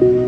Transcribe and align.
you. 0.00 0.27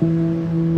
Mm-hmm. 0.00 0.77